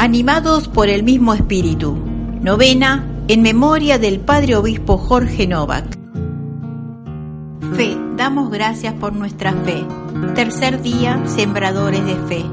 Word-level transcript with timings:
Animados 0.00 0.68
por 0.68 0.88
el 0.88 1.02
mismo 1.02 1.34
espíritu. 1.34 1.98
Novena 2.40 3.04
en 3.26 3.42
memoria 3.42 3.98
del 3.98 4.20
Padre 4.20 4.54
Obispo 4.54 4.96
Jorge 4.96 5.48
Novak. 5.48 5.98
Fe, 7.74 7.96
damos 8.16 8.48
gracias 8.48 8.94
por 8.94 9.12
nuestra 9.12 9.52
fe. 9.52 9.84
Tercer 10.36 10.82
día, 10.82 11.20
sembradores 11.26 12.06
de 12.06 12.14
fe. 12.28 12.44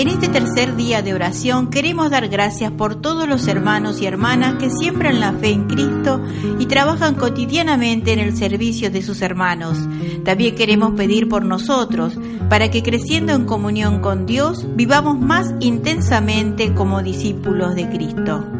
En 0.00 0.08
este 0.08 0.28
tercer 0.28 0.76
día 0.76 1.02
de 1.02 1.12
oración 1.12 1.68
queremos 1.68 2.10
dar 2.10 2.26
gracias 2.28 2.72
por 2.72 3.02
todos 3.02 3.28
los 3.28 3.46
hermanos 3.48 4.00
y 4.00 4.06
hermanas 4.06 4.54
que 4.54 4.70
siembran 4.70 5.20
la 5.20 5.34
fe 5.34 5.50
en 5.50 5.66
Cristo 5.66 6.24
y 6.58 6.64
trabajan 6.64 7.16
cotidianamente 7.16 8.14
en 8.14 8.18
el 8.18 8.34
servicio 8.34 8.90
de 8.90 9.02
sus 9.02 9.20
hermanos. 9.20 9.76
También 10.24 10.54
queremos 10.54 10.92
pedir 10.92 11.28
por 11.28 11.44
nosotros, 11.44 12.14
para 12.48 12.70
que 12.70 12.82
creciendo 12.82 13.34
en 13.34 13.44
comunión 13.44 14.00
con 14.00 14.24
Dios 14.24 14.66
vivamos 14.74 15.20
más 15.20 15.52
intensamente 15.60 16.72
como 16.72 17.02
discípulos 17.02 17.74
de 17.74 17.90
Cristo. 17.90 18.59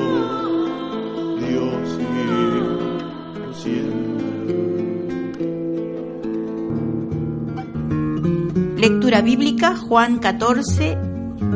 Lectura 8.81 9.21
bíblica 9.21 9.75
Juan 9.77 10.17
14, 10.17 10.97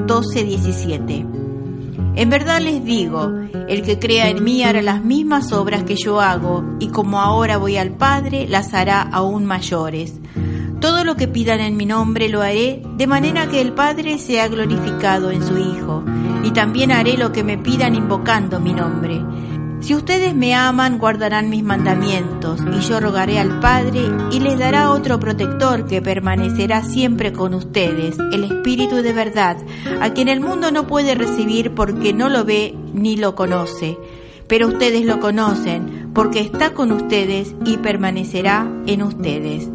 12, 0.05 0.43
17. 0.43 1.25
En 2.17 2.29
verdad 2.29 2.61
les 2.61 2.85
digo, 2.85 3.31
el 3.67 3.81
que 3.81 3.97
crea 3.97 4.29
en 4.29 4.43
mí 4.43 4.61
hará 4.61 4.83
las 4.83 5.03
mismas 5.03 5.51
obras 5.51 5.85
que 5.85 5.95
yo 5.95 6.21
hago, 6.21 6.63
y 6.79 6.89
como 6.89 7.19
ahora 7.19 7.57
voy 7.57 7.77
al 7.77 7.89
Padre, 7.89 8.45
las 8.47 8.75
hará 8.75 9.01
aún 9.01 9.43
mayores. 9.43 10.13
Todo 10.79 11.03
lo 11.03 11.15
que 11.15 11.27
pidan 11.27 11.61
en 11.61 11.75
mi 11.77 11.87
nombre 11.87 12.29
lo 12.29 12.43
haré, 12.43 12.83
de 12.95 13.07
manera 13.07 13.49
que 13.49 13.59
el 13.59 13.73
Padre 13.73 14.19
sea 14.19 14.47
glorificado 14.47 15.31
en 15.31 15.41
su 15.41 15.57
Hijo, 15.57 16.03
y 16.43 16.51
también 16.51 16.91
haré 16.91 17.17
lo 17.17 17.31
que 17.31 17.43
me 17.43 17.57
pidan 17.57 17.95
invocando 17.95 18.59
mi 18.59 18.73
nombre. 18.73 19.19
Si 19.85 19.93
ustedes 19.93 20.33
me 20.33 20.55
aman, 20.55 20.97
guardarán 20.97 21.51
mis 21.51 21.63
mandamientos, 21.63 22.59
y 22.75 22.79
yo 22.79 22.99
rogaré 22.99 23.37
al 23.37 23.59
Padre, 23.59 24.01
y 24.31 24.39
les 24.39 24.57
dará 24.57 24.89
otro 24.89 25.19
protector 25.19 25.85
que 25.85 26.01
permanecerá 26.01 26.81
siempre 26.81 27.31
con 27.31 27.53
ustedes, 27.53 28.17
el 28.31 28.45
Espíritu 28.45 29.03
de 29.03 29.13
verdad, 29.13 29.57
a 30.01 30.09
quien 30.09 30.27
el 30.27 30.39
mundo 30.39 30.71
no 30.71 30.87
puede 30.87 31.13
recibir 31.13 31.75
porque 31.75 32.13
no 32.13 32.29
lo 32.29 32.45
ve 32.45 32.75
ni 32.95 33.15
lo 33.15 33.35
conoce. 33.35 33.95
Pero 34.47 34.69
ustedes 34.69 35.05
lo 35.05 35.19
conocen, 35.19 36.09
porque 36.15 36.39
está 36.39 36.73
con 36.73 36.91
ustedes 36.91 37.53
y 37.63 37.77
permanecerá 37.77 38.67
en 38.87 39.03
ustedes. 39.03 39.69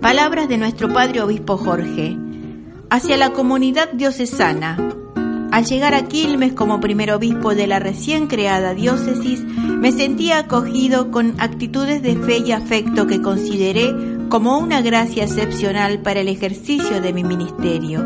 Palabras 0.00 0.48
de 0.48 0.58
nuestro 0.58 0.92
Padre 0.92 1.22
Obispo 1.22 1.56
Jorge. 1.56 2.16
Hacia 2.92 3.16
la 3.16 3.30
comunidad 3.30 3.92
diocesana, 3.92 4.89
al 5.50 5.64
llegar 5.64 5.94
a 5.94 6.06
Quilmes 6.06 6.52
como 6.52 6.80
primer 6.80 7.12
obispo 7.12 7.54
de 7.54 7.66
la 7.66 7.78
recién 7.78 8.26
creada 8.26 8.74
diócesis, 8.74 9.42
me 9.42 9.92
sentía 9.92 10.38
acogido 10.38 11.10
con 11.10 11.34
actitudes 11.40 12.02
de 12.02 12.16
fe 12.16 12.38
y 12.38 12.52
afecto 12.52 13.06
que 13.06 13.20
consideré 13.20 13.94
como 14.28 14.58
una 14.58 14.80
gracia 14.80 15.24
excepcional 15.24 16.00
para 16.00 16.20
el 16.20 16.28
ejercicio 16.28 17.00
de 17.00 17.12
mi 17.12 17.24
ministerio. 17.24 18.04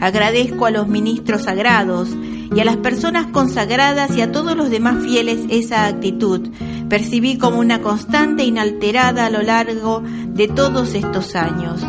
Agradezco 0.00 0.66
a 0.66 0.70
los 0.70 0.88
ministros 0.88 1.44
sagrados 1.44 2.10
y 2.54 2.60
a 2.60 2.64
las 2.64 2.76
personas 2.76 3.28
consagradas 3.28 4.16
y 4.16 4.20
a 4.20 4.32
todos 4.32 4.56
los 4.56 4.68
demás 4.68 5.02
fieles 5.02 5.38
esa 5.48 5.86
actitud. 5.86 6.50
Percibí 6.88 7.38
como 7.38 7.58
una 7.58 7.80
constante 7.80 8.44
inalterada 8.44 9.26
a 9.26 9.30
lo 9.30 9.42
largo 9.42 10.02
de 10.26 10.48
todos 10.48 10.94
estos 10.94 11.36
años. 11.36 11.80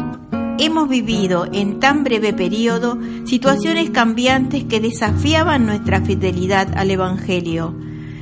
Hemos 0.59 0.87
vivido 0.87 1.47
en 1.51 1.79
tan 1.79 2.03
breve 2.03 2.31
periodo 2.31 2.97
situaciones 3.25 3.89
cambiantes 3.89 4.63
que 4.65 4.79
desafiaban 4.79 5.65
nuestra 5.65 6.01
fidelidad 6.01 6.77
al 6.77 6.91
Evangelio. 6.91 7.73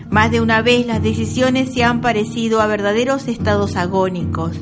Más 0.10 0.32
de 0.32 0.40
una 0.40 0.62
vez 0.62 0.88
las 0.88 1.04
decisiones 1.04 1.74
se 1.74 1.84
han 1.84 2.00
parecido 2.00 2.62
a 2.62 2.68
verdaderos 2.68 3.28
estados 3.28 3.76
agónicos. 3.76 4.58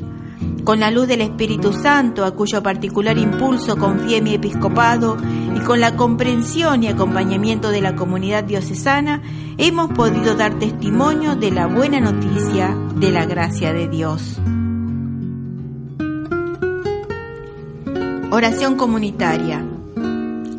Con 0.64 0.80
la 0.80 0.92
luz 0.92 1.08
del 1.08 1.22
Espíritu 1.22 1.72
Santo, 1.72 2.26
a 2.26 2.32
cuyo 2.32 2.62
particular 2.62 3.18
impulso 3.18 3.78
confié 3.78 4.22
mi 4.22 4.34
episcopado, 4.34 5.18
y 5.56 5.60
con 5.60 5.80
la 5.80 5.96
comprensión 5.96 6.84
y 6.84 6.88
acompañamiento 6.88 7.70
de 7.70 7.82
la 7.82 7.96
comunidad 7.96 8.44
diocesana, 8.44 9.22
hemos 9.58 9.92
podido 9.94 10.36
dar 10.36 10.58
testimonio 10.60 11.36
de 11.36 11.52
la 11.52 11.68
buena 11.68 12.00
noticia 12.00 12.76
de 12.96 13.12
la 13.12 13.26
gracia 13.26 13.74
de 13.74 13.88
Dios. 13.88 14.40
Oración 18.32 18.76
comunitaria. 18.76 19.66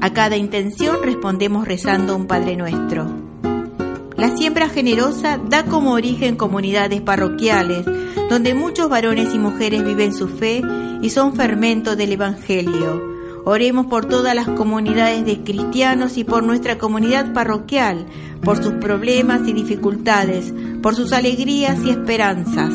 A 0.01 0.13
cada 0.13 0.37
intención 0.37 0.97
respondemos 1.05 1.69
rezando 1.69 2.17
un 2.17 2.27
Padre 2.27 2.57
Nuestro. 2.57 3.07
La 4.17 4.37
siembra 4.37 4.69
generosa 4.69 5.39
da 5.39 5.65
como 5.65 5.93
origen 5.93 6.35
comunidades 6.35 7.01
parroquiales, 7.01 7.87
donde 8.29 8.55
muchos 8.55 8.89
varones 8.89 9.33
y 9.33 9.39
mujeres 9.39 9.85
viven 9.85 10.13
su 10.13 10.27
fe 10.27 10.63
y 11.01 11.11
son 11.11 11.37
fermento 11.37 11.95
del 11.95 12.11
Evangelio. 12.11 13.01
Oremos 13.45 13.87
por 13.87 14.05
todas 14.05 14.35
las 14.35 14.49
comunidades 14.49 15.25
de 15.25 15.45
cristianos 15.45 16.17
y 16.17 16.25
por 16.25 16.43
nuestra 16.43 16.77
comunidad 16.77 17.33
parroquial, 17.33 18.05
por 18.43 18.61
sus 18.61 18.73
problemas 18.75 19.47
y 19.47 19.53
dificultades, 19.53 20.53
por 20.83 20.97
sus 20.97 21.13
alegrías 21.13 21.79
y 21.85 21.91
esperanzas. 21.91 22.75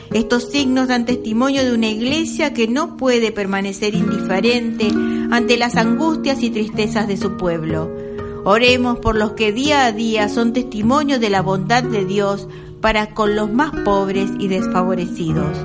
estos 0.13 0.49
signos 0.49 0.89
dan 0.89 1.05
testimonio 1.05 1.63
de 1.63 1.73
una 1.73 1.87
iglesia 1.87 2.53
que 2.53 2.67
no 2.67 2.97
puede 2.97 3.31
permanecer 3.31 3.95
indiferente 3.95 4.89
ante 5.31 5.57
las 5.57 5.77
angustias 5.77 6.43
y 6.43 6.49
tristezas 6.49 7.07
de 7.07 7.15
su 7.15 7.37
pueblo. 7.37 7.89
Oremos 8.43 8.99
por 8.99 9.15
los 9.15 9.31
que 9.33 9.53
día 9.53 9.85
a 9.85 9.93
día 9.93 10.27
son 10.27 10.51
testimonio 10.51 11.17
de 11.17 11.29
la 11.29 11.41
bondad 11.41 11.83
de 11.83 12.03
Dios 12.03 12.49
para 12.81 13.13
con 13.13 13.35
los 13.37 13.53
más 13.53 13.71
pobres 13.85 14.29
y 14.37 14.49
desfavorecidos. 14.49 15.57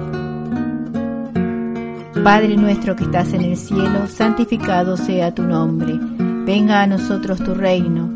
Padre 2.23 2.57
nuestro 2.57 2.95
que 2.95 3.05
estás 3.05 3.33
en 3.33 3.43
el 3.43 3.57
cielo, 3.57 4.07
santificado 4.07 4.97
sea 4.97 5.35
tu 5.35 5.43
nombre. 5.43 5.99
Venga 6.45 6.83
a 6.83 6.87
nosotros 6.87 7.43
tu 7.43 7.55
reino 7.55 8.16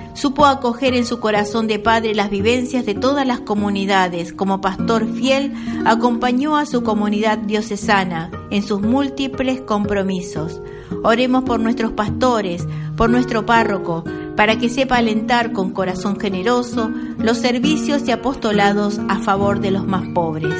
supo 0.13 0.45
acoger 0.45 0.93
en 0.93 1.05
su 1.05 1.19
corazón 1.19 1.67
de 1.67 1.79
padre 1.79 2.15
las 2.15 2.29
vivencias 2.29 2.85
de 2.85 2.93
todas 2.93 3.25
las 3.25 3.39
comunidades. 3.39 4.33
Como 4.33 4.61
pastor 4.61 5.07
fiel, 5.07 5.53
acompañó 5.85 6.57
a 6.57 6.65
su 6.65 6.83
comunidad 6.83 7.37
diocesana 7.37 8.31
en 8.49 8.63
sus 8.63 8.81
múltiples 8.81 9.61
compromisos. 9.61 10.61
Oremos 11.03 11.43
por 11.43 11.59
nuestros 11.59 11.91
pastores, 11.93 12.67
por 12.95 13.09
nuestro 13.09 13.45
párroco, 13.45 14.03
para 14.35 14.57
que 14.57 14.69
sepa 14.69 14.97
alentar 14.97 15.51
con 15.51 15.71
corazón 15.71 16.19
generoso 16.19 16.91
los 17.17 17.37
servicios 17.37 18.07
y 18.07 18.11
apostolados 18.11 18.99
a 19.09 19.19
favor 19.19 19.59
de 19.59 19.71
los 19.71 19.85
más 19.85 20.07
pobres. 20.13 20.55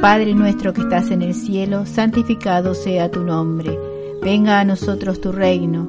Padre 0.00 0.34
nuestro 0.34 0.72
que 0.72 0.80
estás 0.80 1.10
en 1.10 1.22
el 1.22 1.34
cielo, 1.34 1.84
santificado 1.84 2.74
sea 2.74 3.10
tu 3.10 3.22
nombre 3.22 3.78
Venga 4.22 4.60
a 4.60 4.64
nosotros 4.66 5.22
tu 5.22 5.32
reino, 5.32 5.88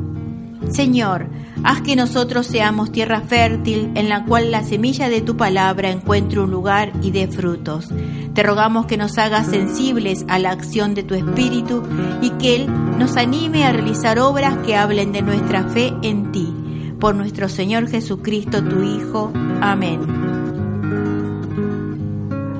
Señor, 0.69 1.27
Haz 1.63 1.81
que 1.81 1.95
nosotros 1.95 2.47
seamos 2.47 2.91
tierra 2.91 3.21
fértil 3.21 3.91
en 3.93 4.09
la 4.09 4.25
cual 4.25 4.49
la 4.49 4.63
semilla 4.63 5.09
de 5.09 5.21
tu 5.21 5.37
palabra 5.37 5.91
encuentre 5.91 6.39
un 6.39 6.49
lugar 6.49 6.91
y 7.03 7.11
dé 7.11 7.27
frutos. 7.27 7.89
Te 8.33 8.41
rogamos 8.41 8.87
que 8.87 8.97
nos 8.97 9.19
hagas 9.19 9.47
sensibles 9.47 10.25
a 10.27 10.39
la 10.39 10.49
acción 10.49 10.95
de 10.95 11.03
tu 11.03 11.13
Espíritu 11.13 11.83
y 12.19 12.31
que 12.31 12.55
Él 12.55 12.67
nos 12.97 13.15
anime 13.15 13.63
a 13.63 13.73
realizar 13.73 14.17
obras 14.17 14.57
que 14.65 14.75
hablen 14.75 15.11
de 15.11 15.21
nuestra 15.21 15.65
fe 15.65 15.93
en 16.01 16.31
ti. 16.31 16.51
Por 16.99 17.13
nuestro 17.13 17.47
Señor 17.47 17.87
Jesucristo, 17.87 18.63
tu 18.63 18.81
Hijo. 18.81 19.31
Amén. 19.61 19.99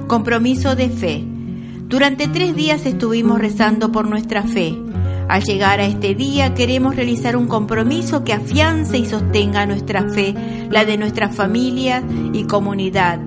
Compromiso 0.07 0.75
de 0.75 0.89
fe. 0.89 1.23
Durante 1.87 2.27
tres 2.27 2.55
días 2.55 2.85
estuvimos 2.85 3.39
rezando 3.39 3.91
por 3.91 4.07
nuestra 4.07 4.43
fe 4.43 4.77
al 5.31 5.45
llegar 5.45 5.79
a 5.79 5.85
este 5.85 6.13
día 6.13 6.53
queremos 6.53 6.93
realizar 6.93 7.37
un 7.37 7.47
compromiso 7.47 8.25
que 8.25 8.33
afiance 8.33 8.97
y 8.97 9.05
sostenga 9.05 9.65
nuestra 9.65 10.09
fe, 10.09 10.35
la 10.69 10.83
de 10.83 10.97
nuestra 10.97 11.29
familia 11.29 12.03
y 12.33 12.43
comunidad. 12.43 13.21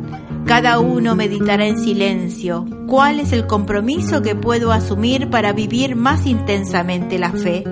Cada 0.45 0.81
uno 0.81 1.17
meditará 1.17 1.67
en 1.67 1.79
silencio 1.79 2.67
cuál 2.87 3.21
es 3.21 3.33
el 3.33 3.47
compromiso 3.47 4.21
que 4.21 4.35
puedo 4.35 4.71
asumir 4.71 5.31
para 5.31 5.55
vivir 5.55 5.97
más 5.97 6.27
intensamente 6.27 7.19
la 7.19 7.33
fe. 7.33 7.65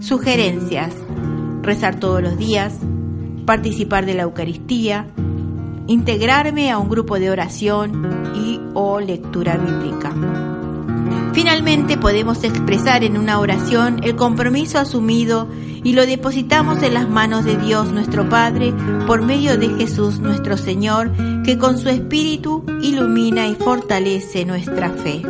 Sugerencias. 0.00 0.92
Rezar 1.62 2.00
todos 2.00 2.22
los 2.22 2.36
días, 2.36 2.74
participar 3.46 4.04
de 4.04 4.14
la 4.14 4.24
Eucaristía, 4.24 5.06
integrarme 5.86 6.72
a 6.72 6.78
un 6.78 6.88
grupo 6.88 7.20
de 7.20 7.30
oración 7.30 8.32
y 8.34 8.60
o 8.74 8.98
lectura 8.98 9.56
bíblica. 9.58 10.63
Finalmente 11.34 11.98
podemos 11.98 12.44
expresar 12.44 13.02
en 13.02 13.18
una 13.18 13.40
oración 13.40 14.00
el 14.04 14.14
compromiso 14.14 14.78
asumido 14.78 15.48
y 15.82 15.92
lo 15.92 16.06
depositamos 16.06 16.80
en 16.84 16.94
las 16.94 17.08
manos 17.08 17.44
de 17.44 17.56
Dios 17.56 17.88
nuestro 17.88 18.28
Padre 18.28 18.72
por 19.08 19.20
medio 19.22 19.58
de 19.58 19.68
Jesús 19.70 20.20
nuestro 20.20 20.56
Señor, 20.56 21.10
que 21.44 21.58
con 21.58 21.76
su 21.76 21.88
Espíritu 21.88 22.64
ilumina 22.80 23.48
y 23.48 23.56
fortalece 23.56 24.44
nuestra 24.44 24.90
fe. 24.90 25.22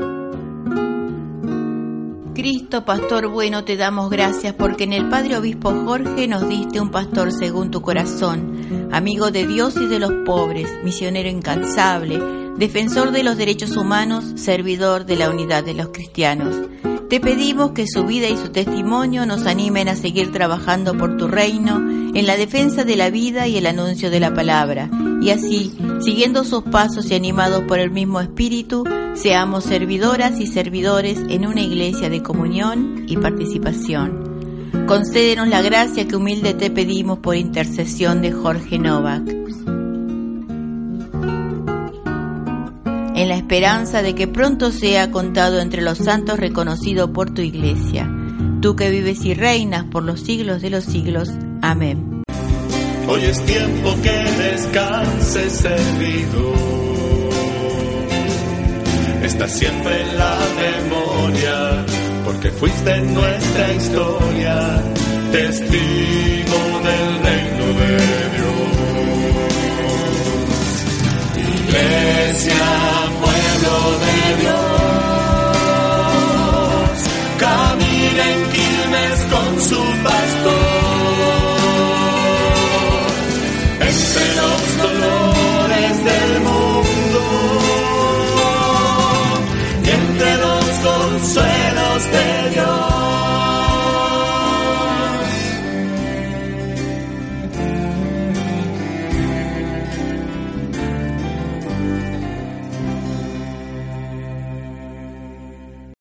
Cristo, 2.35 2.85
Pastor 2.85 3.29
bueno, 3.29 3.65
te 3.65 3.79
damos 3.79 4.11
gracias 4.11 4.53
porque 4.53 4.85
en 4.85 4.93
el 4.93 5.09
Padre 5.09 5.39
Obispo 5.39 5.73
Jorge 5.87 6.29
nos 6.29 6.47
diste 6.47 6.81
un 6.81 6.91
pastor 6.91 7.33
según 7.33 7.71
tu 7.71 7.81
corazón, 7.81 8.91
amigo 8.93 9.31
de 9.31 9.47
Dios 9.47 9.77
y 9.77 9.87
de 9.87 10.01
los 10.01 10.13
pobres, 10.27 10.69
misionero 10.85 11.31
incansable, 11.31 12.44
defensor 12.57 13.11
de 13.11 13.23
los 13.25 13.37
derechos 13.37 13.77
humanos, 13.77 14.25
servidor 14.37 15.07
de 15.07 15.17
la 15.17 15.31
unidad 15.31 15.65
de 15.65 15.75
los 15.75 15.89
cristianos. 15.89 16.55
Te 17.09 17.21
pedimos 17.21 17.73
que 17.73 17.87
su 17.87 18.05
vida 18.05 18.29
y 18.29 18.37
su 18.37 18.51
testimonio 18.51 19.27
nos 19.27 19.47
animen 19.47 19.89
a 19.89 19.97
seguir 19.97 20.33
trabajando 20.33 20.97
por 20.97 21.17
tu 21.17 21.29
reino 21.29 21.77
en 22.15 22.27
la 22.27 22.37
defensa 22.37 22.85
de 22.85 22.97
la 22.97 23.11
vida 23.11 23.47
y 23.47 23.57
el 23.57 23.67
anuncio 23.67 24.11
de 24.11 24.21
la 24.21 24.33
palabra, 24.33 24.91
y 25.21 25.31
así, 25.31 25.77
siguiendo 26.01 26.45
sus 26.45 26.63
pasos 26.65 27.11
y 27.11 27.15
animados 27.15 27.65
por 27.65 27.79
el 27.79 27.91
mismo 27.91 28.21
Espíritu, 28.21 28.85
seamos 29.15 29.65
servidoras 29.65 30.41
y 30.41 30.47
servidores 30.47 31.19
en 31.29 31.47
una 31.47 31.61
iglesia 31.61 32.09
de 32.09 32.23
comunión 32.23 33.05
y 33.07 33.17
participación. 33.17 34.35
Concédenos 34.87 35.49
la 35.49 35.63
gracia 35.63 36.07
que 36.07 36.17
humilde 36.17 36.53
te 36.55 36.71
pedimos 36.71 37.19
por 37.19 37.37
intercesión 37.37 38.23
de 38.23 38.33
Jorge 38.33 38.79
Novak. 38.79 39.25
En 43.25 43.31
la 43.31 43.37
esperanza 43.37 44.03
de 44.03 44.15
que 44.15 44.29
pronto 44.29 44.71
sea 44.71 45.11
contado 45.11 45.59
entre 45.61 45.81
los 45.81 45.97
santos 45.97 46.39
reconocido 46.39 47.13
por 47.15 47.33
tu 47.33 47.41
iglesia. 47.41 48.07
Tú 48.61 48.77
que 48.77 48.91
vives 48.91 49.25
y 49.25 49.33
reinas 49.33 49.85
por 49.85 50.03
los 50.03 50.21
siglos 50.21 50.61
de 50.61 50.69
los 50.69 50.85
siglos. 50.85 51.31
Amén. 51.63 52.23
Hoy 53.09 53.23
es 53.23 53.41
tiempo 53.47 53.95
que 54.03 54.43
descanse 54.43 55.49
servidor. 55.49 56.55
Está 59.23 59.49
siempre 59.49 60.03
en 60.03 60.19
la 60.19 60.39
memoria, 60.61 61.87
porque 62.27 62.51
fuiste 62.51 63.01
nuestra 63.01 63.73
historia, 63.73 64.83
testigo 65.33 66.81